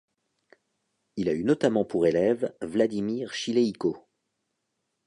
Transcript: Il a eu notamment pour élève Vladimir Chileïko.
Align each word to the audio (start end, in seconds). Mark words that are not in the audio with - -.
Il 1.15 1.29
a 1.29 1.33
eu 1.33 1.43
notamment 1.43 1.85
pour 1.85 2.07
élève 2.07 2.55
Vladimir 2.63 3.35
Chileïko. 3.35 4.07